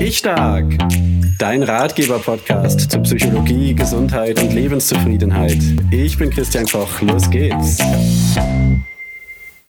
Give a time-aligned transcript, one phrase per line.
[0.00, 0.78] Ich Stark,
[1.38, 5.58] dein Ratgeber-Podcast zu Psychologie, Gesundheit und Lebenszufriedenheit.
[5.90, 7.78] Ich bin Christian Koch, los geht's.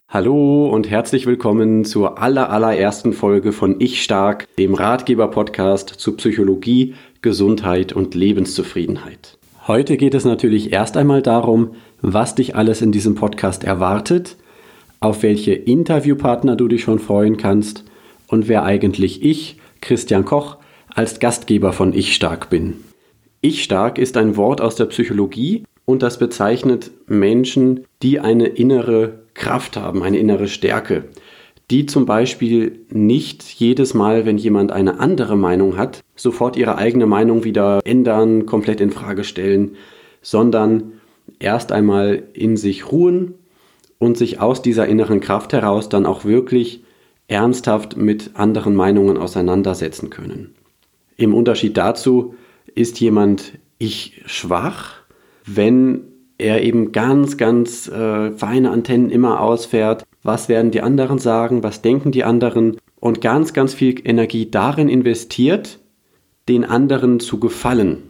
[0.08, 6.94] Hallo und herzlich willkommen zur aller, allerersten Folge von Ich Stark, dem Ratgeber-Podcast zu Psychologie,
[7.20, 9.38] Gesundheit und Lebenszufriedenheit.
[9.66, 11.72] Heute geht es natürlich erst einmal darum,
[12.02, 14.36] was dich alles in diesem Podcast erwartet,
[15.00, 17.84] auf welche Interviewpartner du dich schon freuen kannst
[18.28, 20.56] und wer eigentlich ich, Christian Koch,
[20.88, 22.78] als Gastgeber von Ich Stark bin.
[23.42, 29.20] Ich Stark ist ein Wort aus der Psychologie und das bezeichnet Menschen, die eine innere
[29.34, 31.04] Kraft haben, eine innere Stärke,
[31.70, 37.06] die zum Beispiel nicht jedes Mal, wenn jemand eine andere Meinung hat, sofort ihre eigene
[37.06, 39.76] Meinung wieder ändern, komplett in Frage stellen,
[40.22, 40.94] sondern
[41.38, 43.34] erst einmal in sich ruhen
[43.98, 46.84] und sich aus dieser inneren Kraft heraus dann auch wirklich
[47.28, 50.54] ernsthaft mit anderen Meinungen auseinandersetzen können.
[51.16, 52.34] Im Unterschied dazu
[52.74, 54.94] ist jemand ich schwach,
[55.46, 56.02] wenn
[56.38, 60.04] er eben ganz, ganz äh, feine Antennen immer ausfährt.
[60.22, 61.62] Was werden die anderen sagen?
[61.62, 62.78] Was denken die anderen?
[62.98, 65.78] Und ganz, ganz viel Energie darin investiert,
[66.48, 68.02] den anderen zu gefallen.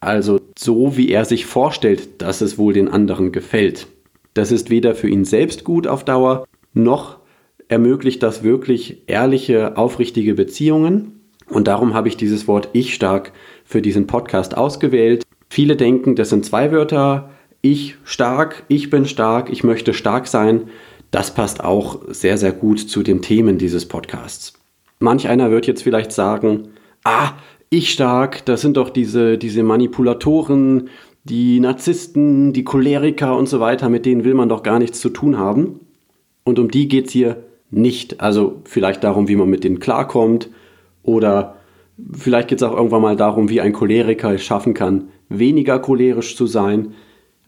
[0.00, 3.88] Also so, wie er sich vorstellt, dass es wohl den anderen gefällt.
[4.34, 7.17] Das ist weder für ihn selbst gut auf Dauer, noch
[7.68, 11.20] ermöglicht das wirklich ehrliche, aufrichtige Beziehungen.
[11.48, 13.32] Und darum habe ich dieses Wort Ich stark
[13.64, 15.22] für diesen Podcast ausgewählt.
[15.48, 17.30] Viele denken, das sind zwei Wörter.
[17.62, 20.64] Ich stark, ich bin stark, ich möchte stark sein.
[21.10, 24.54] Das passt auch sehr, sehr gut zu den Themen dieses Podcasts.
[25.00, 26.68] Manch einer wird jetzt vielleicht sagen,
[27.04, 27.32] ah,
[27.70, 30.88] ich stark, das sind doch diese, diese Manipulatoren,
[31.24, 35.10] die Narzissten, die Choleriker und so weiter, mit denen will man doch gar nichts zu
[35.10, 35.80] tun haben.
[36.44, 38.20] Und um die geht es hier nicht.
[38.20, 40.48] Also vielleicht darum, wie man mit denen klarkommt
[41.02, 41.56] oder
[42.12, 46.36] vielleicht geht es auch irgendwann mal darum, wie ein Choleriker es schaffen kann, weniger cholerisch
[46.36, 46.94] zu sein.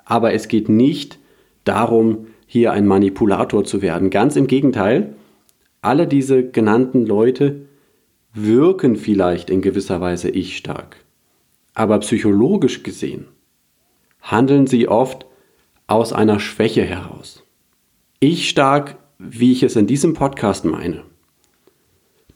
[0.04, 1.18] Aber es geht nicht
[1.64, 4.10] darum, hier ein Manipulator zu werden.
[4.10, 5.14] Ganz im Gegenteil,
[5.82, 7.62] alle diese genannten Leute
[8.34, 10.96] wirken vielleicht in gewisser Weise ich stark.
[11.74, 13.26] Aber psychologisch gesehen
[14.20, 15.26] handeln sie oft
[15.86, 17.42] aus einer Schwäche heraus.
[18.20, 21.02] Ich stark, wie ich es in diesem Podcast meine.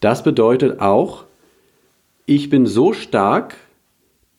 [0.00, 1.24] Das bedeutet auch,
[2.26, 3.56] ich bin so stark,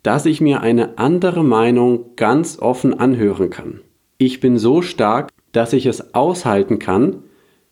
[0.03, 3.81] dass ich mir eine andere Meinung ganz offen anhören kann.
[4.19, 7.23] Ich bin so stark, dass ich es aushalten kann,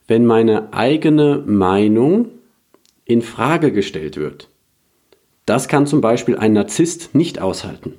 [0.07, 2.29] wenn meine eigene Meinung
[3.05, 4.49] in Frage gestellt wird.
[5.45, 7.93] Das kann zum Beispiel ein Narzisst nicht aushalten.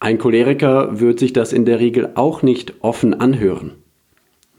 [0.00, 3.81] Ein Choleriker wird sich das in der Regel auch nicht offen anhören.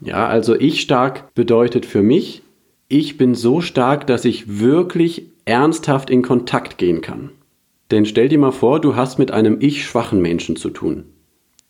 [0.00, 2.42] Ja, also ich stark bedeutet für mich,
[2.88, 7.30] ich bin so stark, dass ich wirklich ernsthaft in Kontakt gehen kann.
[7.90, 11.04] Denn stell dir mal vor, du hast mit einem ich schwachen Menschen zu tun.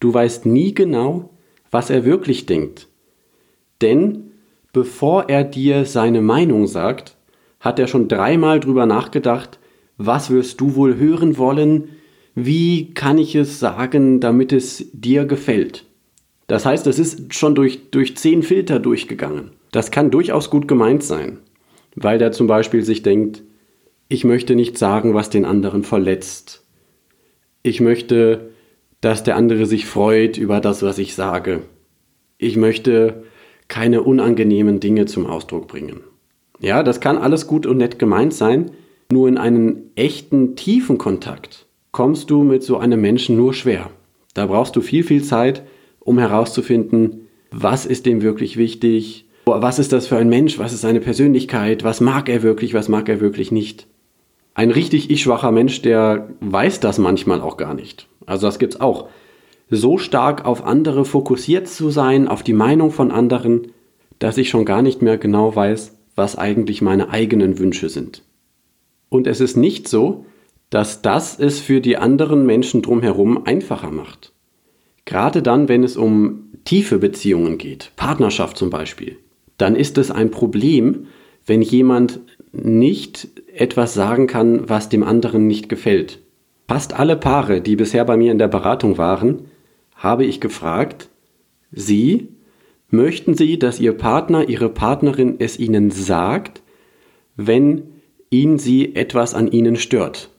[0.01, 1.31] Du weißt nie genau,
[1.71, 2.89] was er wirklich denkt.
[3.81, 4.33] Denn
[4.73, 7.17] bevor er dir seine Meinung sagt,
[7.61, 9.59] hat er schon dreimal drüber nachgedacht,
[9.97, 11.89] was wirst du wohl hören wollen,
[12.35, 15.85] wie kann ich es sagen, damit es dir gefällt.
[16.47, 19.51] Das heißt, es ist schon durch, durch zehn Filter durchgegangen.
[19.73, 21.39] Das kann durchaus gut gemeint sein,
[21.95, 23.43] weil der zum Beispiel sich denkt,
[24.09, 26.65] ich möchte nicht sagen, was den anderen verletzt.
[27.63, 28.51] Ich möchte,
[29.01, 31.63] dass der andere sich freut über das, was ich sage.
[32.37, 33.25] Ich möchte
[33.69, 36.01] keine unangenehmen Dinge zum Ausdruck bringen.
[36.61, 38.71] Ja, das kann alles gut und nett gemeint sein,
[39.11, 43.89] nur in einen echten, tiefen Kontakt kommst du mit so einem Menschen nur schwer.
[44.35, 45.63] Da brauchst du viel, viel Zeit,
[46.05, 50.81] um herauszufinden, was ist dem wirklich wichtig, was ist das für ein Mensch, was ist
[50.81, 53.87] seine Persönlichkeit, was mag er wirklich, was mag er wirklich nicht.
[54.55, 58.07] Ein richtig ich-schwacher Mensch, der weiß das manchmal auch gar nicht.
[58.27, 59.09] Also das gibt's auch.
[59.71, 63.73] So stark auf andere fokussiert zu sein, auf die Meinung von anderen,
[64.19, 68.23] dass ich schon gar nicht mehr genau weiß, was eigentlich meine eigenen Wünsche sind.
[69.09, 70.27] Und es ist nicht so,
[70.71, 74.34] dass das es für die anderen Menschen drumherum einfacher macht.
[75.05, 79.19] Gerade dann, wenn es um tiefe Beziehungen geht, Partnerschaft zum Beispiel,
[79.59, 81.07] dann ist es ein Problem,
[81.47, 82.21] wenn jemand
[82.53, 86.21] nicht etwas sagen kann, was dem anderen nicht gefällt.
[86.69, 89.43] Fast alle Paare, die bisher bei mir in der Beratung waren,
[89.95, 91.11] habe ich gefragt,
[91.71, 92.29] Sie,
[92.89, 96.63] möchten Sie, dass Ihr Partner, Ihre Partnerin es Ihnen sagt,
[97.37, 97.83] wenn
[98.31, 100.31] ihn sie etwas an Ihnen stört?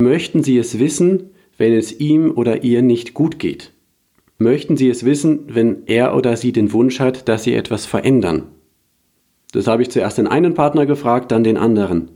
[0.00, 3.72] Möchten Sie es wissen, wenn es ihm oder ihr nicht gut geht?
[4.38, 8.44] Möchten Sie es wissen, wenn er oder sie den Wunsch hat, dass Sie etwas verändern?
[9.52, 12.10] Das habe ich zuerst den einen Partner gefragt, dann den anderen.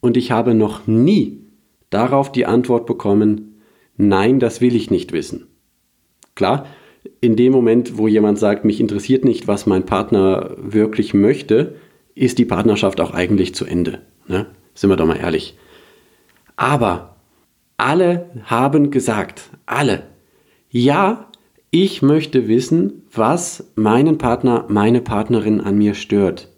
[0.00, 1.40] Und ich habe noch nie
[1.90, 3.60] darauf die Antwort bekommen,
[3.96, 5.46] nein, das will ich nicht wissen.
[6.34, 6.66] Klar,
[7.20, 11.76] in dem Moment, wo jemand sagt, mich interessiert nicht, was mein Partner wirklich möchte,
[12.14, 14.00] ist die Partnerschaft auch eigentlich zu Ende.
[14.26, 14.46] Ne?
[14.74, 15.56] Sind wir doch mal ehrlich.
[16.56, 17.16] Aber
[17.76, 20.04] alle haben gesagt, alle,
[20.70, 21.28] ja,
[21.74, 26.48] ich möchte wissen, was meinen Partner, meine Partnerin an mir stört.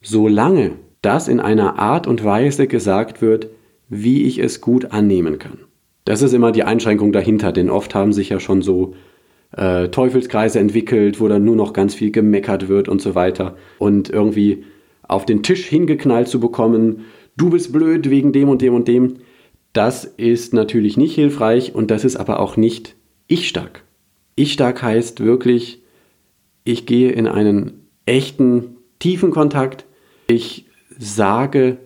[0.00, 3.48] Solange das in einer Art und Weise gesagt wird,
[3.88, 5.58] wie ich es gut annehmen kann.
[6.04, 8.94] Das ist immer die Einschränkung dahinter, denn oft haben sich ja schon so
[9.56, 13.56] äh, Teufelskreise entwickelt, wo dann nur noch ganz viel gemeckert wird und so weiter.
[13.80, 14.62] Und irgendwie
[15.02, 17.06] auf den Tisch hingeknallt zu bekommen,
[17.36, 19.16] du bist blöd wegen dem und dem und dem,
[19.72, 22.94] das ist natürlich nicht hilfreich und das ist aber auch nicht
[23.26, 23.82] ich stark.
[24.38, 25.82] Ich stark heißt wirklich,
[26.62, 29.84] ich gehe in einen echten, tiefen Kontakt.
[30.28, 31.78] Ich sage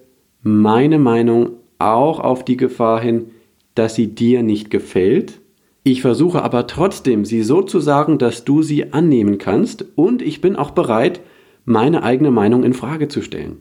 [0.43, 3.31] meine Meinung auch auf die Gefahr hin,
[3.75, 5.41] dass sie dir nicht gefällt.
[5.83, 10.43] Ich versuche aber trotzdem, sie so zu sagen, dass du sie annehmen kannst und ich
[10.43, 11.21] bin auch bereit,
[11.65, 13.61] meine eigene Meinung in Frage zu stellen.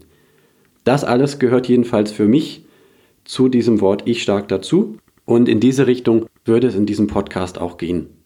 [0.83, 2.65] Das alles gehört jedenfalls für mich
[3.23, 7.57] zu diesem Wort ich stark dazu und in diese Richtung würde es in diesem Podcast
[7.57, 8.20] auch gehen.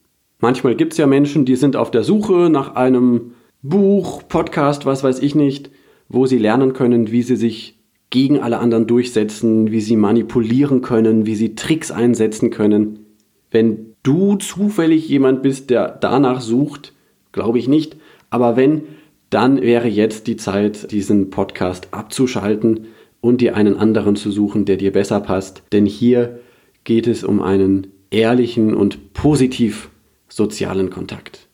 [0.46, 3.32] Manchmal gibt es ja Menschen, die sind auf der Suche nach einem
[3.64, 5.72] Buch, Podcast, was weiß ich nicht,
[6.08, 7.80] wo sie lernen können, wie sie sich
[8.12, 13.08] gegen alle anderen durchsetzen, wie sie manipulieren können, wie sie Tricks einsetzen können.
[13.50, 16.94] Wenn du zufällig jemand bist, der danach sucht,
[17.32, 17.98] glaube ich nicht,
[18.30, 18.84] aber wenn,
[19.32, 22.90] dann wäre jetzt die Zeit, diesen Podcast abzuschalten
[23.20, 25.64] und dir einen anderen zu suchen, der dir besser passt.
[25.72, 26.38] Denn hier
[26.84, 29.90] geht es um einen ehrlichen und positiv
[30.28, 31.48] sozialen Kontakt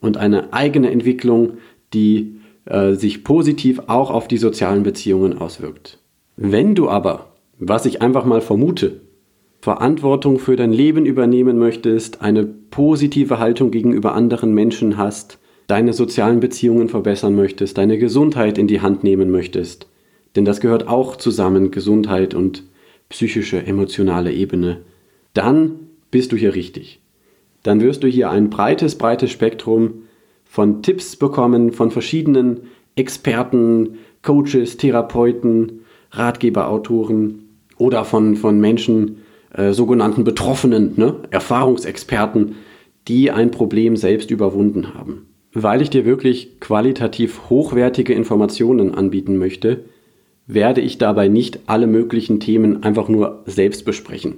[0.00, 1.58] und eine eigene Entwicklung,
[1.92, 5.98] die äh, sich positiv auch auf die sozialen Beziehungen auswirkt.
[6.36, 9.00] Wenn du aber, was ich einfach mal vermute,
[9.60, 16.40] Verantwortung für dein Leben übernehmen möchtest, eine positive Haltung gegenüber anderen Menschen hast, deine sozialen
[16.40, 19.88] Beziehungen verbessern möchtest, deine Gesundheit in die Hand nehmen möchtest,
[20.36, 22.62] denn das gehört auch zusammen, Gesundheit und
[23.08, 24.82] psychische, emotionale Ebene,
[25.32, 27.00] dann bist du hier richtig
[27.66, 30.04] dann wirst du hier ein breites, breites Spektrum
[30.44, 32.62] von Tipps bekommen von verschiedenen
[32.94, 35.80] Experten, Coaches, Therapeuten,
[36.12, 39.18] Ratgeberautoren oder von, von Menschen,
[39.52, 41.16] äh, sogenannten Betroffenen, ne?
[41.30, 42.56] Erfahrungsexperten,
[43.08, 45.26] die ein Problem selbst überwunden haben.
[45.52, 49.84] Weil ich dir wirklich qualitativ hochwertige Informationen anbieten möchte,
[50.46, 54.34] werde ich dabei nicht alle möglichen Themen einfach nur selbst besprechen.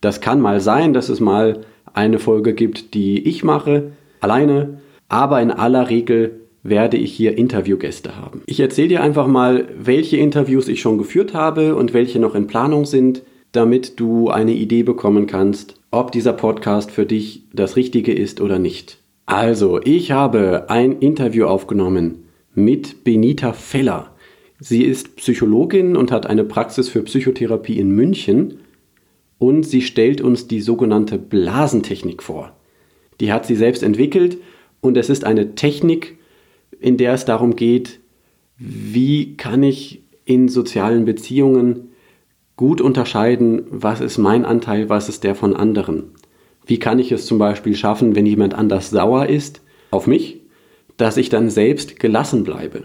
[0.00, 1.62] Das kann mal sein, dass es mal
[1.94, 8.16] eine Folge gibt, die ich mache, alleine, aber in aller Regel werde ich hier Interviewgäste
[8.16, 8.42] haben.
[8.46, 12.46] Ich erzähle dir einfach mal, welche Interviews ich schon geführt habe und welche noch in
[12.46, 18.12] Planung sind, damit du eine Idee bekommen kannst, ob dieser Podcast für dich das Richtige
[18.12, 18.98] ist oder nicht.
[19.26, 22.24] Also, ich habe ein Interview aufgenommen
[22.54, 24.14] mit Benita Feller.
[24.58, 28.58] Sie ist Psychologin und hat eine Praxis für Psychotherapie in München
[29.42, 32.52] und sie stellt uns die sogenannte Blasentechnik vor.
[33.20, 34.38] Die hat sie selbst entwickelt
[34.80, 36.16] und es ist eine Technik,
[36.78, 37.98] in der es darum geht,
[38.56, 41.90] wie kann ich in sozialen Beziehungen
[42.54, 46.12] gut unterscheiden, was ist mein Anteil, was ist der von anderen.
[46.64, 50.40] Wie kann ich es zum Beispiel schaffen, wenn jemand anders sauer ist auf mich,
[50.96, 52.84] dass ich dann selbst gelassen bleibe?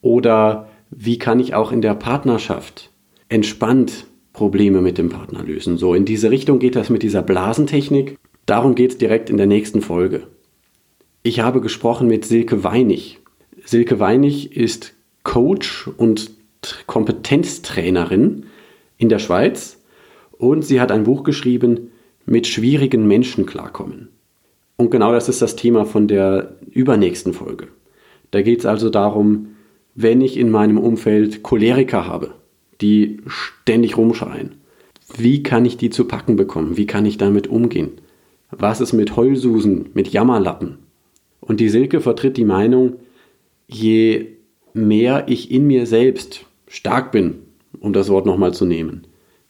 [0.00, 2.90] Oder wie kann ich auch in der Partnerschaft
[3.28, 5.76] entspannt Probleme mit dem Partner lösen.
[5.76, 8.18] So, in diese Richtung geht das mit dieser Blasentechnik.
[8.46, 10.26] Darum geht es direkt in der nächsten Folge.
[11.22, 13.20] Ich habe gesprochen mit Silke Weinig.
[13.64, 16.30] Silke Weinig ist Coach und
[16.86, 18.46] Kompetenztrainerin
[18.96, 19.78] in der Schweiz
[20.38, 21.90] und sie hat ein Buch geschrieben,
[22.26, 24.08] mit schwierigen Menschen klarkommen.
[24.76, 27.68] Und genau das ist das Thema von der übernächsten Folge.
[28.30, 29.56] Da geht es also darum,
[29.94, 32.34] wenn ich in meinem Umfeld Choleriker habe,
[32.80, 34.56] die ständig rumschreien.
[35.16, 36.76] Wie kann ich die zu packen bekommen?
[36.76, 37.92] Wie kann ich damit umgehen?
[38.50, 40.78] Was ist mit Heulsusen, mit Jammerlappen?
[41.40, 42.94] Und die Silke vertritt die Meinung,
[43.66, 44.26] je
[44.72, 47.40] mehr ich in mir selbst stark bin,
[47.80, 49.06] um das Wort nochmal zu nehmen,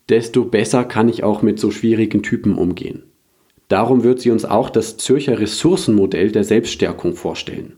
[0.09, 3.03] desto besser kann ich auch mit so schwierigen Typen umgehen.
[3.67, 7.73] Darum wird sie uns auch das Zürcher Ressourcenmodell der Selbststärkung vorstellen.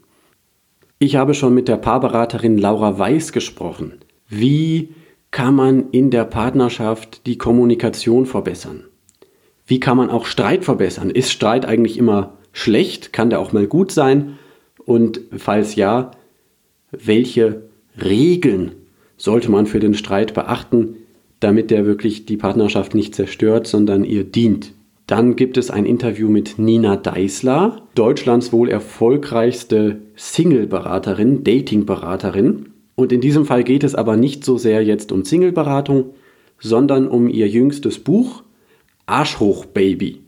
[0.97, 3.99] Ich habe schon mit der Paarberaterin Laura Weiß gesprochen.
[4.27, 4.89] Wie
[5.33, 8.85] kann man in der Partnerschaft die Kommunikation verbessern?
[9.67, 11.09] Wie kann man auch Streit verbessern?
[11.09, 13.11] Ist Streit eigentlich immer schlecht?
[13.11, 14.37] Kann der auch mal gut sein?
[14.85, 16.11] Und falls ja,
[16.91, 17.63] welche
[18.01, 18.71] Regeln
[19.17, 20.95] sollte man für den Streit beachten?
[21.43, 24.73] damit der wirklich die Partnerschaft nicht zerstört, sondern ihr dient.
[25.07, 32.67] Dann gibt es ein Interview mit Nina Deißler, Deutschlands wohl erfolgreichste Single-Beraterin, Dating-Beraterin.
[32.95, 36.13] Und in diesem Fall geht es aber nicht so sehr jetzt um Single-Beratung,
[36.59, 38.43] sondern um ihr jüngstes Buch
[39.05, 40.21] Arschhoch Baby.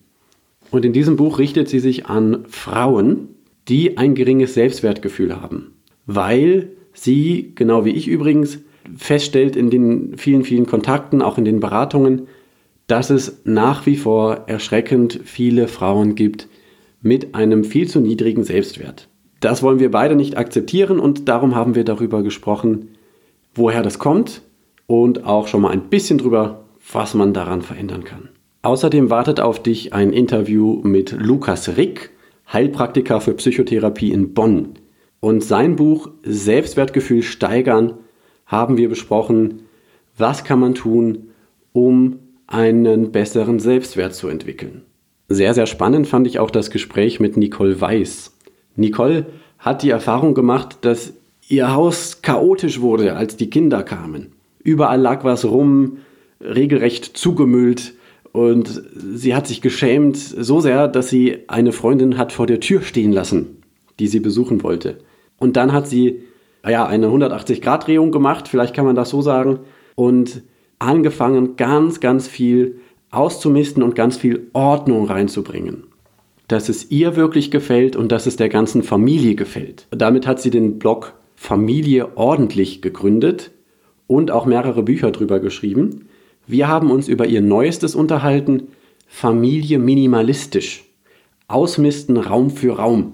[0.72, 3.30] Und in diesem Buch richtet sie sich an Frauen,
[3.68, 5.74] die ein geringes Selbstwertgefühl haben,
[6.06, 8.60] weil sie, genau wie ich übrigens,
[8.96, 12.28] feststellt in den vielen, vielen Kontakten, auch in den Beratungen,
[12.88, 16.48] dass es nach wie vor erschreckend viele Frauen gibt
[17.02, 19.08] mit einem viel zu niedrigen Selbstwert.
[19.46, 22.96] Das wollen wir beide nicht akzeptieren und darum haben wir darüber gesprochen,
[23.54, 24.42] woher das kommt
[24.88, 28.30] und auch schon mal ein bisschen drüber, was man daran verändern kann.
[28.64, 32.10] Außerdem wartet auf dich ein Interview mit Lukas Rick,
[32.52, 34.80] Heilpraktiker für Psychotherapie in Bonn.
[35.20, 37.94] Und sein Buch Selbstwertgefühl steigern
[38.48, 39.62] haben wir besprochen,
[40.18, 41.30] was kann man tun,
[41.72, 44.82] um einen besseren Selbstwert zu entwickeln.
[45.28, 48.35] Sehr, sehr spannend fand ich auch das Gespräch mit Nicole Weiß.
[48.76, 49.26] Nicole
[49.60, 51.14] hat die Erfahrung gemacht, dass
[51.48, 54.34] ihr Haus chaotisch wurde, als die Kinder kamen.
[54.64, 55.98] Überall lag was rum,
[56.42, 57.94] regelrecht zugemüllt
[58.32, 62.82] und sie hat sich geschämt so sehr, dass sie eine Freundin hat vor der Tür
[62.82, 63.62] stehen lassen,
[64.00, 64.98] die sie besuchen wollte.
[65.38, 66.24] Und dann hat sie
[66.68, 69.60] ja, eine 180-Grad-Drehung gemacht, vielleicht kann man das so sagen,
[69.96, 70.44] und
[70.80, 72.80] angefangen, ganz, ganz viel
[73.12, 75.84] auszumisten und ganz viel Ordnung reinzubringen.
[76.48, 79.88] Dass es ihr wirklich gefällt und dass es der ganzen Familie gefällt.
[79.92, 83.52] Damit hat sie den Blog Familie ordentlich gegründet
[84.08, 86.08] und auch mehrere Bücher drüber geschrieben.
[86.48, 88.68] Wir haben uns über ihr neuestes unterhalten,
[89.08, 90.84] Familie minimalistisch.
[91.48, 93.14] Ausmisten Raum für Raum.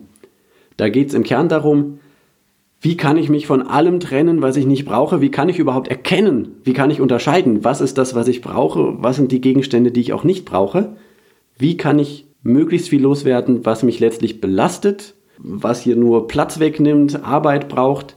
[0.77, 1.99] Da geht es im Kern darum,
[2.79, 5.21] wie kann ich mich von allem trennen, was ich nicht brauche?
[5.21, 6.55] Wie kann ich überhaupt erkennen?
[6.63, 7.63] Wie kann ich unterscheiden?
[7.63, 8.95] Was ist das, was ich brauche?
[8.97, 10.95] Was sind die Gegenstände, die ich auch nicht brauche?
[11.57, 17.23] Wie kann ich möglichst viel loswerden, was mich letztlich belastet, was hier nur Platz wegnimmt,
[17.23, 18.15] Arbeit braucht,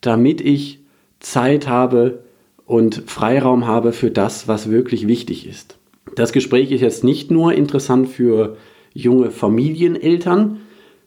[0.00, 0.80] damit ich
[1.20, 2.22] Zeit habe
[2.66, 5.78] und Freiraum habe für das, was wirklich wichtig ist.
[6.14, 8.56] Das Gespräch ist jetzt nicht nur interessant für
[8.92, 10.58] junge Familieneltern,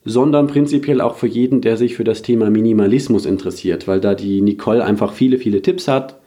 [0.03, 4.41] sondern prinzipiell auch für jeden, der sich für das Thema Minimalismus interessiert, weil da die
[4.41, 6.19] Nicole einfach viele, viele Tipps hat.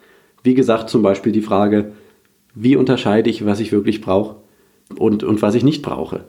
[0.42, 1.92] Wie gesagt, zum Beispiel die Frage,
[2.54, 4.36] wie unterscheide ich, was ich wirklich brauche
[4.96, 6.24] und, und was ich nicht brauche?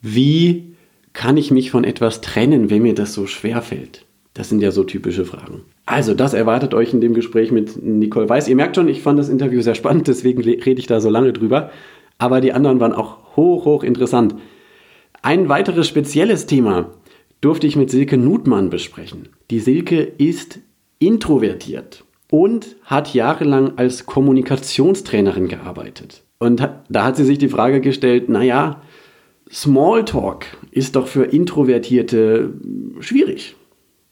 [0.00, 0.74] Wie
[1.12, 4.04] kann ich mich von etwas trennen, wenn mir das so schwer fällt?
[4.34, 5.62] Das sind ja so typische Fragen.
[5.84, 8.46] Also, das erwartet euch in dem Gespräch mit Nicole Weiß.
[8.46, 11.32] Ihr merkt schon, ich fand das Interview sehr spannend, deswegen rede ich da so lange
[11.32, 11.70] drüber.
[12.18, 14.36] Aber die anderen waren auch hoch, hoch interessant.
[15.22, 16.92] Ein weiteres spezielles Thema
[17.40, 19.28] durfte ich mit Silke Nutmann besprechen.
[19.50, 20.60] Die Silke ist
[20.98, 26.22] introvertiert und hat jahrelang als Kommunikationstrainerin gearbeitet.
[26.38, 28.82] Und da hat sie sich die Frage gestellt, naja,
[29.50, 32.52] Smalltalk ist doch für Introvertierte
[33.00, 33.56] schwierig,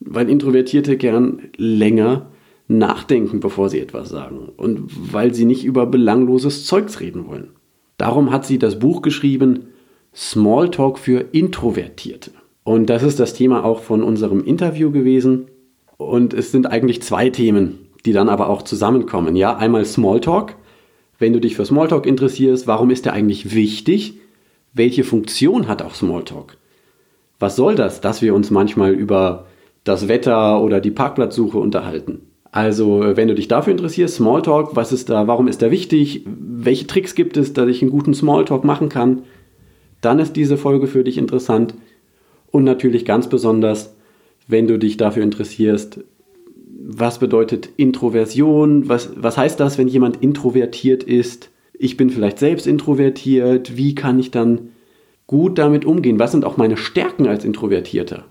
[0.00, 2.30] weil Introvertierte gern länger
[2.68, 7.50] nachdenken, bevor sie etwas sagen und weil sie nicht über belangloses Zeugs reden wollen.
[7.96, 9.68] Darum hat sie das Buch geschrieben,
[10.14, 12.32] Smalltalk für Introvertierte.
[12.64, 15.46] Und das ist das Thema auch von unserem Interview gewesen.
[15.98, 19.36] Und es sind eigentlich zwei Themen, die dann aber auch zusammenkommen.
[19.36, 20.56] Ja, einmal Smalltalk.
[21.18, 24.18] Wenn du dich für Smalltalk interessierst, warum ist der eigentlich wichtig?
[24.72, 26.56] Welche Funktion hat auch Smalltalk?
[27.38, 29.46] Was soll das, dass wir uns manchmal über
[29.84, 32.22] das Wetter oder die Parkplatzsuche unterhalten?
[32.52, 36.24] Also, wenn du dich dafür interessierst, Smalltalk, was ist da, warum ist der wichtig?
[36.26, 39.22] Welche Tricks gibt es, dass ich einen guten Smalltalk machen kann?
[40.00, 41.74] dann ist diese Folge für dich interessant.
[42.50, 43.96] Und natürlich ganz besonders,
[44.46, 46.04] wenn du dich dafür interessierst,
[46.78, 48.88] was bedeutet Introversion?
[48.88, 51.50] Was, was heißt das, wenn jemand introvertiert ist?
[51.78, 53.76] Ich bin vielleicht selbst introvertiert.
[53.76, 54.70] Wie kann ich dann
[55.26, 56.18] gut damit umgehen?
[56.18, 58.24] Was sind auch meine Stärken als Introvertierter?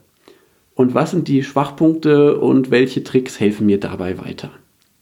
[0.75, 4.52] Und was sind die Schwachpunkte und welche Tricks helfen mir dabei weiter?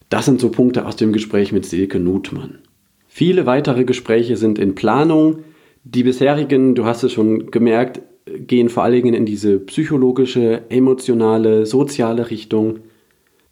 [0.09, 2.59] Das sind so Punkte aus dem Gespräch mit Silke Nutmann.
[3.07, 5.39] Viele weitere Gespräche sind in Planung.
[5.83, 11.65] Die bisherigen, du hast es schon gemerkt, gehen vor allen Dingen in diese psychologische, emotionale,
[11.65, 12.79] soziale Richtung.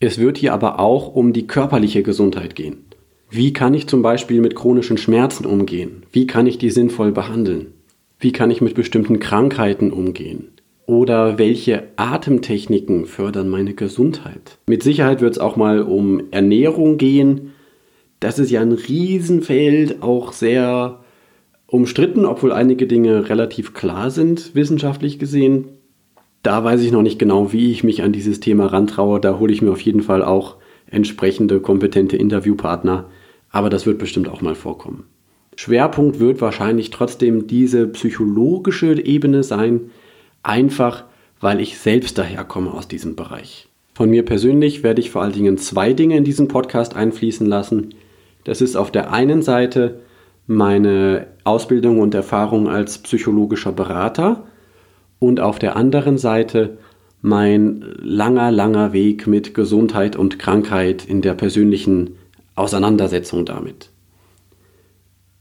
[0.03, 2.86] Es wird hier aber auch um die körperliche Gesundheit gehen.
[3.29, 6.03] Wie kann ich zum Beispiel mit chronischen Schmerzen umgehen?
[6.12, 7.67] Wie kann ich die sinnvoll behandeln?
[8.20, 10.50] Wie kann ich mit bestimmten Krankheiten umgehen?
[10.88, 14.58] Oder welche Atemtechniken fördern meine Gesundheit?
[14.65, 17.51] Mit Sicherheit wird es auch mal um Ernährung gehen.
[18.20, 21.01] Das ist ja ein Riesenfeld, auch sehr
[21.67, 25.65] umstritten, obwohl einige Dinge relativ klar sind, wissenschaftlich gesehen.
[26.43, 29.19] Da weiß ich noch nicht genau, wie ich mich an dieses Thema rantraue.
[29.19, 30.55] Da hole ich mir auf jeden Fall auch
[30.88, 33.05] entsprechende kompetente Interviewpartner.
[33.53, 35.03] aber das wird bestimmt auch mal vorkommen.
[35.57, 39.91] Schwerpunkt wird wahrscheinlich trotzdem diese psychologische Ebene sein,
[40.41, 41.03] einfach
[41.41, 43.67] weil ich selbst daherkomme aus diesem Bereich.
[43.93, 47.93] Von mir persönlich werde ich vor allen Dingen zwei Dinge in diesen Podcast einfließen lassen.
[48.45, 50.00] Das ist auf der einen Seite
[50.48, 54.45] meine Ausbildung und Erfahrung als psychologischer Berater
[55.21, 56.79] und auf der anderen Seite
[57.21, 62.17] mein langer, langer Weg mit Gesundheit und Krankheit in der persönlichen
[62.55, 63.91] Auseinandersetzung damit.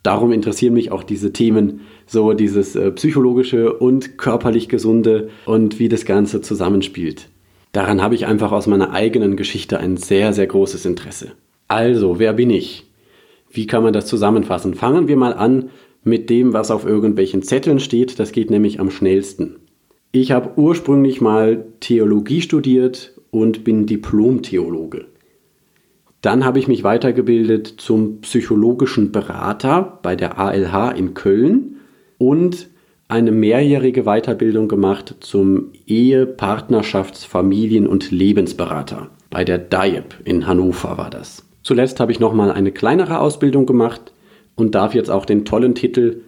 [0.02, 5.88] Darum interessieren mich auch diese Themen, so dieses äh, psychologische und körperlich gesunde und wie
[5.88, 7.28] das Ganze zusammenspielt.
[7.72, 11.32] Daran habe ich einfach aus meiner eigenen Geschichte ein sehr, sehr großes Interesse.
[11.68, 12.84] Also, wer bin ich?
[13.50, 14.74] Wie kann man das zusammenfassen?
[14.74, 15.70] Fangen wir mal an
[16.04, 18.18] mit dem, was auf irgendwelchen Zetteln steht.
[18.18, 19.59] Das geht nämlich am schnellsten.
[20.12, 25.06] Ich habe ursprünglich mal Theologie studiert und bin Diplom-Theologe.
[26.20, 31.76] Dann habe ich mich weitergebildet zum psychologischen Berater bei der ALH in Köln
[32.18, 32.68] und
[33.06, 39.10] eine mehrjährige Weiterbildung gemacht zum Ehe-, Partnerschafts-, Familien- und Lebensberater.
[39.30, 41.44] Bei der DIEP in Hannover war das.
[41.62, 44.12] Zuletzt habe ich nochmal eine kleinere Ausbildung gemacht
[44.56, 46.22] und darf jetzt auch den tollen Titel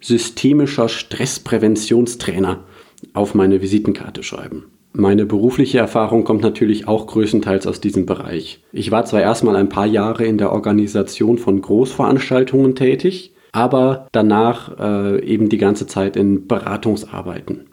[0.00, 2.64] Systemischer Stresspräventionstrainer
[3.12, 4.64] auf meine Visitenkarte schreiben.
[4.94, 8.62] Meine berufliche Erfahrung kommt natürlich auch größtenteils aus diesem Bereich.
[8.72, 14.78] Ich war zwar erstmal ein paar Jahre in der Organisation von Großveranstaltungen tätig, aber danach
[14.78, 17.68] äh, eben die ganze Zeit in Beratungsarbeiten.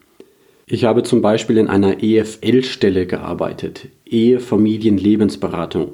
[0.65, 5.93] Ich habe zum Beispiel in einer EFL-Stelle gearbeitet, Ehe, Familien, Lebensberatung.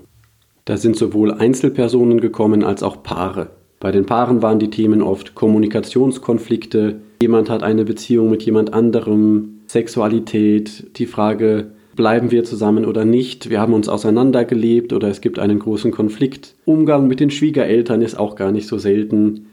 [0.65, 3.51] Da sind sowohl Einzelpersonen gekommen als auch Paare.
[3.79, 9.59] Bei den Paaren waren die Themen oft Kommunikationskonflikte, jemand hat eine Beziehung mit jemand anderem,
[9.67, 15.39] Sexualität, die Frage, bleiben wir zusammen oder nicht, wir haben uns auseinandergelebt oder es gibt
[15.39, 16.55] einen großen Konflikt.
[16.65, 19.47] Umgang mit den Schwiegereltern ist auch gar nicht so selten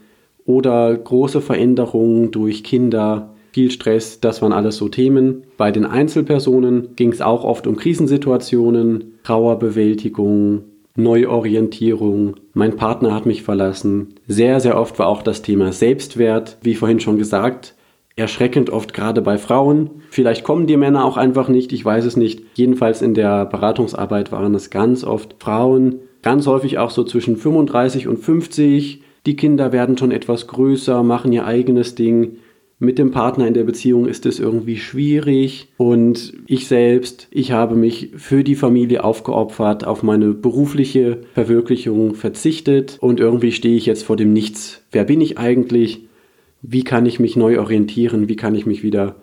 [0.45, 5.43] oder große Veränderungen durch Kinder, viel Stress, das waren alles so Themen.
[5.57, 10.63] Bei den Einzelpersonen ging es auch oft um Krisensituationen, Trauerbewältigung,
[10.95, 14.15] Neuorientierung, mein Partner hat mich verlassen.
[14.27, 17.73] Sehr, sehr oft war auch das Thema Selbstwert, wie vorhin schon gesagt,
[18.15, 19.89] erschreckend oft gerade bei Frauen.
[20.11, 22.43] Vielleicht kommen die Männer auch einfach nicht, ich weiß es nicht.
[22.53, 28.07] Jedenfalls in der Beratungsarbeit waren es ganz oft Frauen, ganz häufig auch so zwischen 35
[28.07, 32.37] und 50, die Kinder werden schon etwas größer, machen ihr eigenes Ding.
[32.79, 37.75] Mit dem Partner in der Beziehung ist es irgendwie schwierig und ich selbst, ich habe
[37.75, 44.03] mich für die Familie aufgeopfert, auf meine berufliche Verwirklichung verzichtet und irgendwie stehe ich jetzt
[44.03, 44.81] vor dem Nichts.
[44.91, 46.07] Wer bin ich eigentlich?
[46.61, 48.27] Wie kann ich mich neu orientieren?
[48.27, 49.15] Wie kann ich mich wieder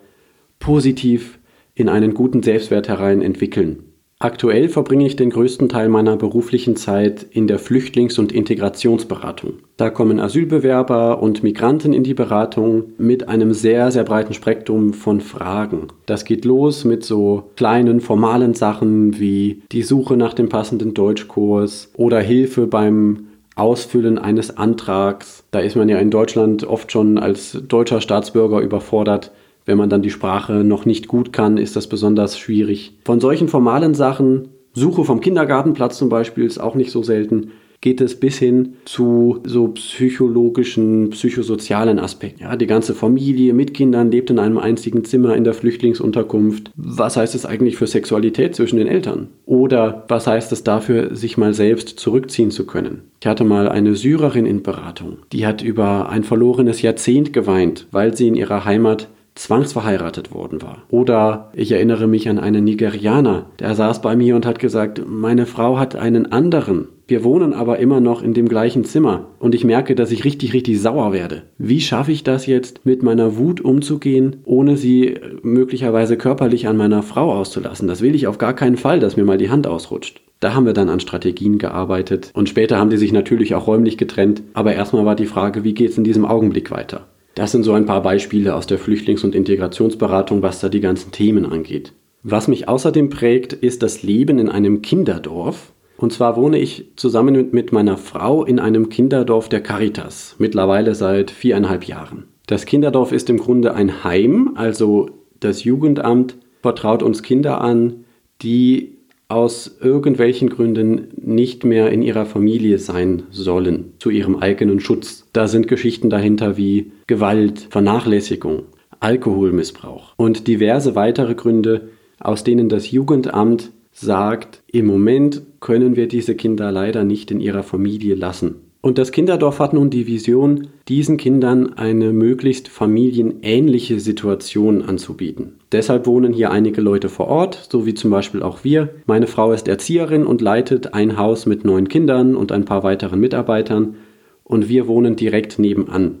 [0.59, 1.39] positiv
[1.75, 3.90] in einen guten Selbstwert herein entwickeln?
[4.21, 9.53] Aktuell verbringe ich den größten Teil meiner beruflichen Zeit in der Flüchtlings- und Integrationsberatung.
[9.77, 15.21] Da kommen Asylbewerber und Migranten in die Beratung mit einem sehr, sehr breiten Spektrum von
[15.21, 15.87] Fragen.
[16.05, 21.91] Das geht los mit so kleinen formalen Sachen wie die Suche nach dem passenden Deutschkurs
[21.95, 25.45] oder Hilfe beim Ausfüllen eines Antrags.
[25.49, 29.31] Da ist man ja in Deutschland oft schon als deutscher Staatsbürger überfordert
[29.65, 32.97] wenn man dann die Sprache noch nicht gut kann, ist das besonders schwierig.
[33.05, 37.99] Von solchen formalen Sachen, Suche vom Kindergartenplatz zum Beispiel, ist auch nicht so selten, geht
[37.99, 42.43] es bis hin zu so psychologischen, psychosozialen Aspekten.
[42.43, 46.71] Ja, die ganze Familie mit Kindern lebt in einem einzigen Zimmer in der Flüchtlingsunterkunft.
[46.75, 49.29] Was heißt es eigentlich für Sexualität zwischen den Eltern?
[49.45, 53.01] Oder was heißt es dafür, sich mal selbst zurückziehen zu können?
[53.19, 58.15] Ich hatte mal eine Syrerin in Beratung, die hat über ein verlorenes Jahrzehnt geweint, weil
[58.15, 60.83] sie in ihrer Heimat zwangsverheiratet worden war.
[60.89, 65.45] Oder ich erinnere mich an einen Nigerianer, der saß bei mir und hat gesagt, meine
[65.45, 66.87] Frau hat einen anderen.
[67.07, 70.53] Wir wohnen aber immer noch in dem gleichen Zimmer und ich merke, dass ich richtig,
[70.53, 71.43] richtig sauer werde.
[71.57, 77.03] Wie schaffe ich das jetzt, mit meiner Wut umzugehen, ohne sie möglicherweise körperlich an meiner
[77.03, 77.87] Frau auszulassen?
[77.87, 80.21] Das will ich auf gar keinen Fall, dass mir mal die Hand ausrutscht.
[80.39, 83.97] Da haben wir dann an Strategien gearbeitet und später haben die sich natürlich auch räumlich
[83.97, 87.07] getrennt, aber erstmal war die Frage, wie geht es in diesem Augenblick weiter?
[87.35, 91.11] Das sind so ein paar Beispiele aus der Flüchtlings- und Integrationsberatung, was da die ganzen
[91.11, 91.93] Themen angeht.
[92.23, 95.71] Was mich außerdem prägt, ist das Leben in einem Kinderdorf.
[95.97, 101.31] Und zwar wohne ich zusammen mit meiner Frau in einem Kinderdorf der Caritas, mittlerweile seit
[101.31, 102.25] viereinhalb Jahren.
[102.47, 108.05] Das Kinderdorf ist im Grunde ein Heim, also das Jugendamt vertraut uns Kinder an,
[108.41, 108.97] die
[109.31, 115.27] aus irgendwelchen Gründen nicht mehr in ihrer Familie sein sollen, zu ihrem eigenen Schutz.
[115.33, 118.63] Da sind Geschichten dahinter wie Gewalt, Vernachlässigung,
[118.99, 121.89] Alkoholmissbrauch und diverse weitere Gründe,
[122.19, 127.63] aus denen das Jugendamt sagt, im Moment können wir diese Kinder leider nicht in ihrer
[127.63, 128.70] Familie lassen.
[128.81, 135.59] Und das Kinderdorf hat nun die Vision, diesen Kindern eine möglichst familienähnliche Situation anzubieten.
[135.71, 138.89] Deshalb wohnen hier einige Leute vor Ort, so wie zum Beispiel auch wir.
[139.05, 143.19] Meine Frau ist Erzieherin und leitet ein Haus mit neun Kindern und ein paar weiteren
[143.19, 143.97] Mitarbeitern
[144.43, 146.17] und wir wohnen direkt nebenan.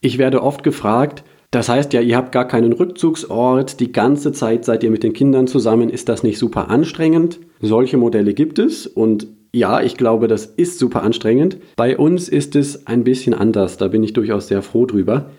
[0.00, 4.64] Ich werde oft gefragt, das heißt ja, ihr habt gar keinen Rückzugsort, die ganze Zeit
[4.64, 7.38] seid ihr mit den Kindern zusammen, ist das nicht super anstrengend?
[7.60, 11.58] Solche Modelle gibt es und ja, ich glaube, das ist super anstrengend.
[11.76, 15.30] Bei uns ist es ein bisschen anders, da bin ich durchaus sehr froh drüber.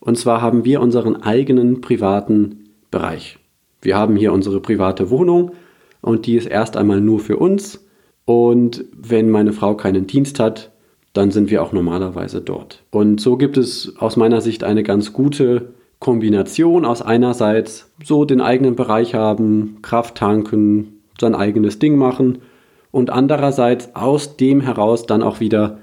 [0.00, 3.38] Und zwar haben wir unseren eigenen privaten Bereich.
[3.82, 5.52] Wir haben hier unsere private Wohnung
[6.00, 7.84] und die ist erst einmal nur für uns.
[8.24, 10.70] Und wenn meine Frau keinen Dienst hat,
[11.12, 12.84] dann sind wir auch normalerweise dort.
[12.90, 18.40] Und so gibt es aus meiner Sicht eine ganz gute Kombination aus einerseits so den
[18.40, 22.38] eigenen Bereich haben, Kraft tanken, sein eigenes Ding machen
[22.90, 25.78] und andererseits aus dem heraus dann auch wieder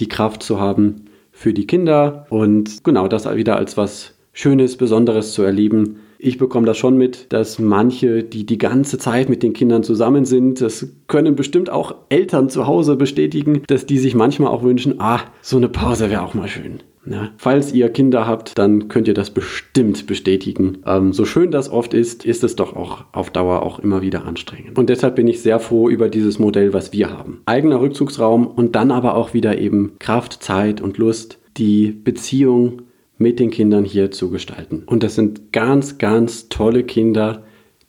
[0.00, 5.32] die Kraft zu haben für die Kinder und genau das wieder als was Schönes, Besonderes
[5.32, 9.52] zu erleben, ich bekomme das schon mit, dass manche, die die ganze Zeit mit den
[9.52, 14.50] Kindern zusammen sind, das können bestimmt auch Eltern zu Hause bestätigen, dass die sich manchmal
[14.50, 16.80] auch wünschen, ah, so eine Pause wäre auch mal schön.
[17.08, 20.78] Ja, falls ihr Kinder habt, dann könnt ihr das bestimmt bestätigen.
[20.86, 24.24] Ähm, so schön das oft ist, ist es doch auch auf Dauer auch immer wieder
[24.24, 24.78] anstrengend.
[24.78, 27.42] Und deshalb bin ich sehr froh über dieses Modell, was wir haben.
[27.46, 32.82] Eigener Rückzugsraum und dann aber auch wieder eben Kraft, Zeit und Lust, die Beziehung
[33.18, 34.82] mit den Kindern hier zu gestalten.
[34.84, 37.44] Und das sind ganz, ganz tolle Kinder,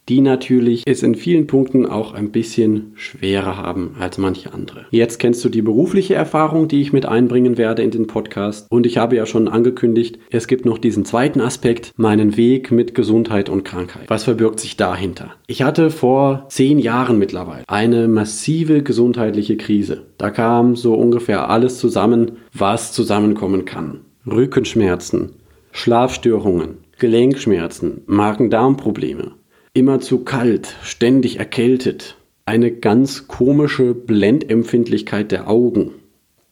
[0.09, 4.85] die natürlich es in vielen Punkten auch ein bisschen schwerer haben als manche andere.
[4.91, 8.67] Jetzt kennst du die berufliche Erfahrung, die ich mit einbringen werde in den Podcast.
[8.69, 12.95] Und ich habe ja schon angekündigt, es gibt noch diesen zweiten Aspekt, meinen Weg mit
[12.95, 14.09] Gesundheit und Krankheit.
[14.09, 15.31] Was verbirgt sich dahinter?
[15.47, 20.03] Ich hatte vor zehn Jahren mittlerweile eine massive gesundheitliche Krise.
[20.17, 24.01] Da kam so ungefähr alles zusammen, was zusammenkommen kann.
[24.25, 25.31] Rückenschmerzen,
[25.71, 29.33] Schlafstörungen, Gelenkschmerzen, Magen-Darm-Probleme,
[29.77, 35.91] immer zu kalt, ständig erkältet, eine ganz komische Blendempfindlichkeit der Augen,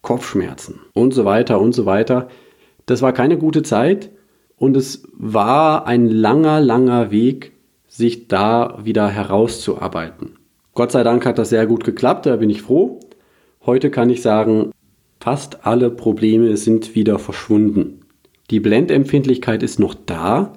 [0.01, 2.27] Kopfschmerzen und so weiter und so weiter.
[2.85, 4.11] Das war keine gute Zeit
[4.57, 7.53] und es war ein langer, langer Weg,
[7.88, 10.38] sich da wieder herauszuarbeiten.
[10.73, 12.99] Gott sei Dank hat das sehr gut geklappt, da bin ich froh.
[13.65, 14.71] Heute kann ich sagen,
[15.25, 18.01] Fast alle Probleme sind wieder verschwunden.
[18.51, 20.53] Die Blendempfindlichkeit ist noch da,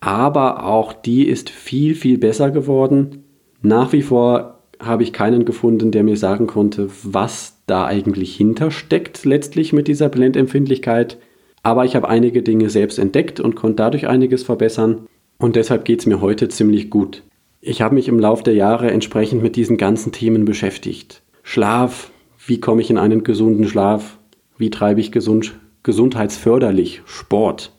[0.00, 3.24] aber auch die ist viel, viel besser geworden.
[3.62, 9.24] Nach wie vor habe ich keinen gefunden, der mir sagen konnte, was da eigentlich hintersteckt
[9.24, 11.18] letztlich mit dieser Blendempfindlichkeit.
[11.62, 15.06] Aber ich habe einige Dinge selbst entdeckt und konnte dadurch einiges verbessern.
[15.38, 17.22] Und deshalb geht es mir heute ziemlich gut.
[17.60, 21.22] Ich habe mich im Laufe der Jahre entsprechend mit diesen ganzen Themen beschäftigt.
[21.42, 22.12] Schlaf,
[22.46, 24.18] wie komme ich in einen gesunden Schlaf?
[24.56, 27.72] Wie treibe ich gesund, gesundheitsförderlich Sport?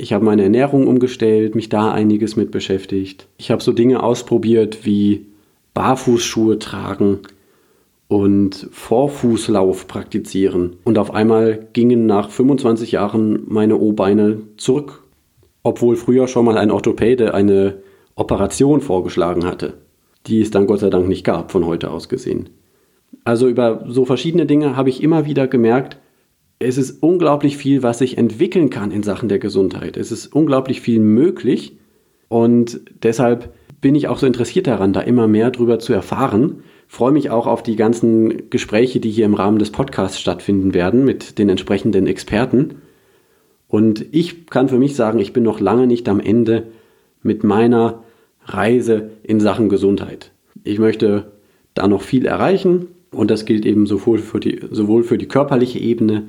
[0.00, 3.26] Ich habe meine Ernährung umgestellt, mich da einiges mit beschäftigt.
[3.36, 5.26] Ich habe so Dinge ausprobiert wie
[5.74, 7.18] Barfußschuhe tragen
[8.06, 10.76] und Vorfußlauf praktizieren.
[10.84, 15.02] Und auf einmal gingen nach 25 Jahren meine O-Beine zurück.
[15.64, 17.78] Obwohl früher schon mal ein Orthopäde eine
[18.14, 19.74] Operation vorgeschlagen hatte,
[20.28, 22.50] die es dann Gott sei Dank nicht gab, von heute aus gesehen.
[23.24, 25.98] Also über so verschiedene Dinge habe ich immer wieder gemerkt,
[26.58, 29.96] es ist unglaublich viel, was sich entwickeln kann in Sachen der Gesundheit.
[29.96, 31.76] Es ist unglaublich viel möglich
[32.28, 36.64] und deshalb bin ich auch so interessiert daran, da immer mehr drüber zu erfahren.
[36.88, 41.04] Freue mich auch auf die ganzen Gespräche, die hier im Rahmen des Podcasts stattfinden werden
[41.04, 42.82] mit den entsprechenden Experten.
[43.68, 46.68] Und ich kann für mich sagen, ich bin noch lange nicht am Ende
[47.22, 48.02] mit meiner
[48.44, 50.32] Reise in Sachen Gesundheit.
[50.64, 51.30] Ich möchte
[51.74, 55.78] da noch viel erreichen und das gilt eben sowohl für die, sowohl für die körperliche
[55.78, 56.28] Ebene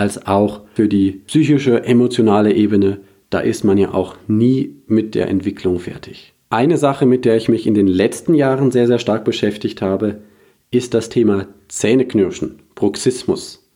[0.00, 3.00] als auch für die psychische, emotionale Ebene.
[3.28, 6.32] Da ist man ja auch nie mit der Entwicklung fertig.
[6.48, 10.22] Eine Sache, mit der ich mich in den letzten Jahren sehr, sehr stark beschäftigt habe,
[10.70, 13.68] ist das Thema Zähneknirschen, Bruxismus.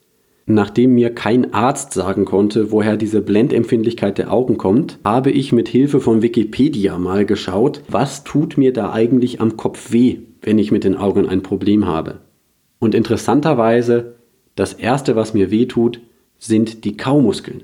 [0.47, 5.69] Nachdem mir kein Arzt sagen konnte, woher diese Blendempfindlichkeit der Augen kommt, habe ich mit
[5.69, 10.73] Hilfe von Wikipedia mal geschaut, was tut mir da eigentlich am Kopf weh, wenn ich
[10.73, 12.21] mit den Augen ein Problem habe.
[12.79, 14.15] Und interessanterweise,
[14.55, 16.01] das erste, was mir weh tut,
[16.47, 17.63] sind die Kaumuskeln.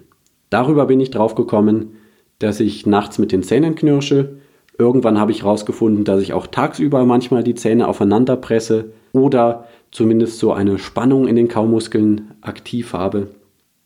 [0.49, 1.97] Darüber bin ich drauf gekommen,
[2.39, 4.37] dass ich nachts mit den Zähnen knirsche.
[4.79, 10.39] Irgendwann habe ich herausgefunden, dass ich auch tagsüber manchmal die Zähne aufeinander presse oder zumindest
[10.39, 13.29] so eine Spannung in den Kaumuskeln aktiv habe.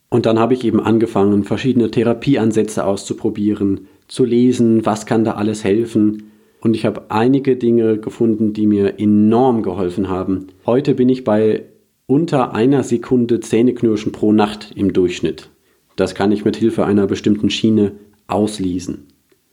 [0.09, 5.63] Und dann habe ich eben angefangen, verschiedene Therapieansätze auszuprobieren, zu lesen, was kann da alles
[5.63, 6.31] helfen
[6.65, 10.47] und ich habe einige Dinge gefunden, die mir enorm geholfen haben.
[10.65, 11.61] Heute bin ich bei
[12.07, 15.49] unter einer Sekunde Zähneknirschen pro Nacht im Durchschnitt.
[15.95, 17.93] Das kann ich mit Hilfe einer bestimmten Schiene
[18.27, 19.07] auslesen.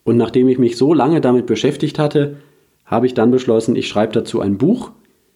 [0.05, 2.37] Und nachdem ich mich so lange damit beschäftigt hatte,
[2.85, 4.91] habe ich dann beschlossen, ich schreibe dazu ein Buch.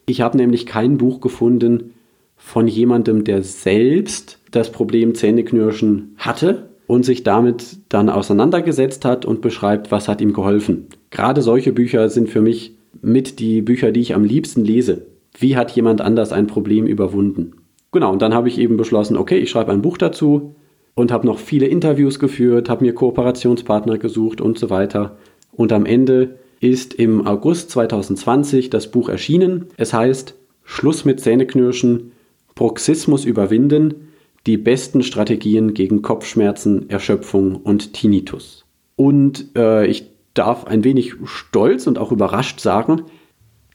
[0.05, 1.93] Ich habe nämlich kein Buch gefunden
[2.35, 9.41] von jemandem, der selbst das Problem Zähneknirschen hatte und sich damit dann auseinandergesetzt hat und
[9.41, 10.87] beschreibt, was hat ihm geholfen.
[11.09, 15.07] Gerade solche Bücher sind für mich mit die Bücher, die ich am liebsten lese.
[15.39, 17.53] Wie hat jemand anders ein Problem überwunden?
[17.91, 20.55] Genau, und dann habe ich eben beschlossen, okay, ich schreibe ein Buch dazu
[20.95, 25.17] und habe noch viele Interviews geführt, habe mir Kooperationspartner gesucht und so weiter.
[25.51, 29.67] Und am Ende ist im August 2020 das Buch erschienen.
[29.77, 32.11] Es heißt Schluss mit Zähneknirschen,
[32.55, 34.09] Bruxismus überwinden,
[34.47, 38.65] die besten Strategien gegen Kopfschmerzen, Erschöpfung und Tinnitus.
[38.95, 43.03] Und äh, ich darf ein wenig stolz und auch überrascht sagen,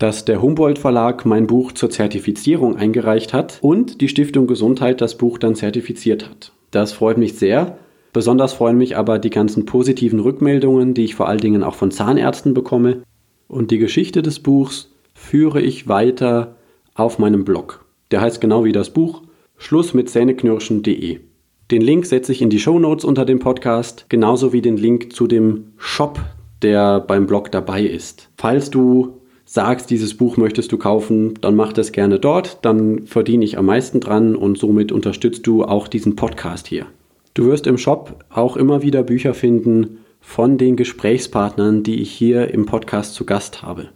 [0.02, 5.16] dass der Humboldt Verlag mein Buch zur Zertifizierung eingereicht hat und die Stiftung Gesundheit das
[5.16, 6.50] Buch dann zertifiziert hat.
[6.72, 7.78] Das freut mich sehr.
[8.12, 11.92] Besonders freuen mich aber die ganzen positiven Rückmeldungen, die ich vor allen Dingen auch von
[11.92, 13.04] Zahnärzten bekomme.
[13.46, 16.56] Und die Geschichte des Buchs führe ich weiter
[16.94, 17.84] auf meinem Blog.
[18.10, 19.22] Der heißt genau wie das Buch
[19.56, 21.20] Schluss mit Zähneknirschen.de.
[21.70, 25.12] Den Link setze ich in die Show Notes unter dem Podcast, genauso wie den Link
[25.12, 26.18] zu dem Shop,
[26.60, 28.30] der beim Blog dabei ist.
[28.36, 29.21] Falls du
[29.52, 33.66] sagst, dieses Buch möchtest du kaufen, dann mach das gerne dort, dann verdiene ich am
[33.66, 36.86] meisten dran und somit unterstützt du auch diesen Podcast hier.
[37.34, 42.48] Du wirst im Shop auch immer wieder Bücher finden von den Gesprächspartnern, die ich hier
[42.54, 43.90] im Podcast zu Gast habe.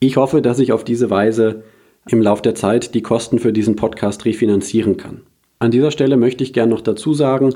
[0.00, 1.62] Ich hoffe, dass ich auf diese Weise
[2.08, 5.20] im Lauf der Zeit die Kosten für diesen Podcast refinanzieren kann.
[5.60, 7.54] An dieser Stelle möchte ich gerne noch dazu sagen,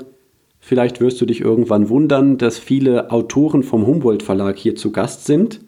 [0.61, 5.25] vielleicht wirst du dich irgendwann wundern, dass viele Autoren vom Humboldt Verlag hier zu Gast
[5.25, 5.59] sind.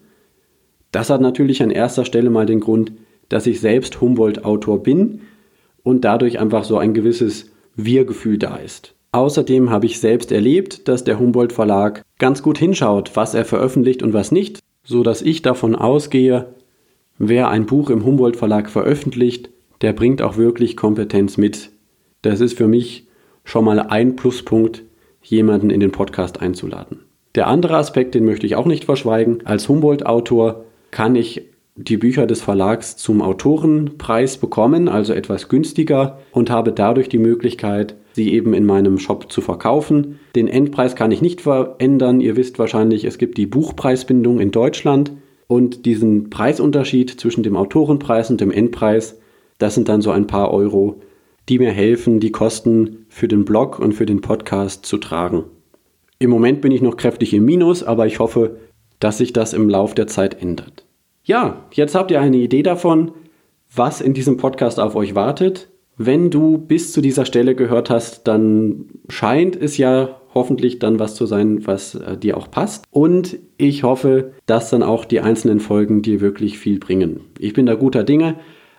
[0.92, 2.92] Das hat natürlich an erster Stelle mal den Grund,
[3.28, 5.20] dass ich selbst Humboldt-Autor bin
[5.82, 8.94] und dadurch einfach so ein gewisses Wir-Gefühl da ist.
[9.12, 14.02] Außerdem habe ich selbst erlebt, dass der Humboldt Verlag ganz gut hinschaut, was er veröffentlicht
[14.02, 16.46] und was nicht, so dass ich davon ausgehe,
[17.20, 21.70] Wer ein Buch im Humboldt Verlag veröffentlicht, der bringt auch wirklich Kompetenz mit.
[22.22, 23.08] Das ist für mich
[23.42, 24.84] schon mal ein Pluspunkt,
[25.20, 27.00] jemanden in den Podcast einzuladen.
[27.34, 29.44] Der andere Aspekt, den möchte ich auch nicht verschweigen.
[29.44, 31.42] Als Humboldt-Autor kann ich
[31.76, 37.94] die Bücher des Verlags zum Autorenpreis bekommen, also etwas günstiger und habe dadurch die Möglichkeit,
[38.12, 40.18] sie eben in meinem Shop zu verkaufen.
[40.34, 42.20] Den Endpreis kann ich nicht verändern.
[42.20, 45.12] Ihr wisst wahrscheinlich, es gibt die Buchpreisbindung in Deutschland.
[45.46, 49.18] Und diesen Preisunterschied zwischen dem Autorenpreis und dem Endpreis,
[49.56, 51.00] das sind dann so ein paar Euro,
[51.48, 55.44] die mir helfen, die Kosten für den Blog und für den Podcast zu tragen.
[56.18, 58.56] Im Moment bin ich noch kräftig im Minus, aber ich hoffe,
[59.00, 60.84] dass sich das im Lauf der Zeit ändert.
[61.24, 63.12] Ja, jetzt habt ihr eine Idee davon,
[63.74, 65.68] was in diesem Podcast auf euch wartet.
[65.96, 71.14] Wenn du bis zu dieser Stelle gehört hast, dann scheint es ja hoffentlich dann was
[71.14, 72.84] zu sein, was äh, dir auch passt.
[72.90, 77.20] Und ich hoffe, dass dann auch die einzelnen Folgen dir wirklich viel bringen.
[77.38, 78.36] Ich bin da guter Dinge,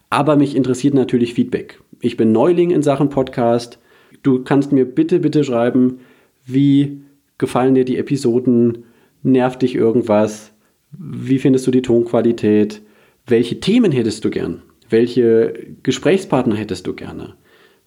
[0.10, 1.82] aber mich interessiert natürlich Feedback.
[2.02, 3.80] Ich bin Neuling in Sachen Podcast.
[4.24, 6.00] Du kannst mir bitte, bitte schreiben,
[6.46, 7.02] wie
[7.38, 8.86] gefallen dir die Episoden?
[9.24, 10.54] Nervt dich irgendwas?
[10.92, 12.82] Wie findest du die Tonqualität?
[13.28, 14.62] Welche Themen hättest du gern?
[14.90, 15.54] Welche
[15.84, 17.36] Gesprächspartner hättest du gerne?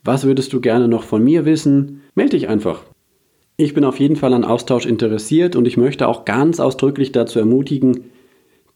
[0.04, 2.02] Was würdest du gerne noch von mir wissen?
[2.14, 2.84] Meld dich einfach.
[3.56, 7.38] Ich bin auf jeden Fall an Austausch interessiert und ich möchte auch ganz ausdrücklich dazu
[7.38, 8.04] ermutigen,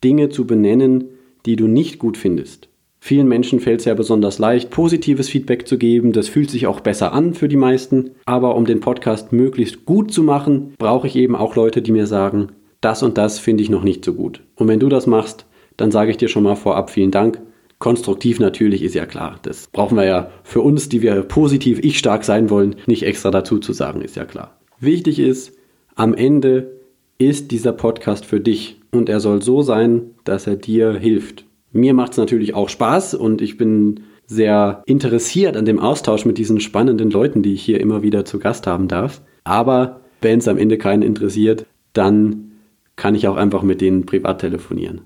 [0.03, 1.05] Dinge zu benennen,
[1.47, 2.69] die du nicht gut findest.
[3.07, 6.12] Vielen Menschen fällt es ja besonders leicht, positives Feedback zu geben.
[6.12, 8.11] Das fühlt sich auch besser an für die meisten.
[8.25, 12.09] Aber um den Podcast möglichst gut zu machen, brauche ich eben auch Leute, die mir
[12.09, 12.49] sagen,
[12.81, 14.42] das und das finde ich noch nicht so gut.
[14.57, 17.40] Und wenn du das machst, dann sage ich dir schon mal vorab vielen Dank.
[17.79, 19.38] Konstruktiv natürlich ist ja klar.
[19.42, 23.31] Das brauchen wir ja für uns, die wir positiv ich stark sein wollen, nicht extra
[23.31, 24.59] dazu zu sagen, ist ja klar.
[24.81, 25.53] Wichtig ist,
[25.95, 26.73] am Ende
[27.19, 31.45] ist dieser Podcast für dich und er soll so sein, dass er dir hilft.
[31.72, 36.38] Mir macht es natürlich auch Spaß und ich bin sehr interessiert an dem Austausch mit
[36.38, 39.22] diesen spannenden Leuten, die ich hier immer wieder zu Gast haben darf.
[39.44, 42.52] Aber wenn es am Ende keinen interessiert, dann
[42.96, 45.02] kann ich auch einfach mit denen privat telefonieren.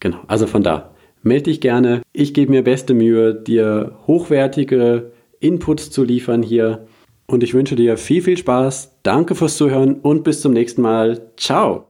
[0.00, 0.94] Genau, also von da.
[1.22, 2.02] Melde dich gerne.
[2.12, 6.86] Ich gebe mir beste Mühe, dir hochwertige Inputs zu liefern hier
[7.26, 8.98] und ich wünsche dir viel, viel Spaß.
[9.02, 11.30] Danke fürs Zuhören und bis zum nächsten Mal.
[11.36, 11.86] Ciao.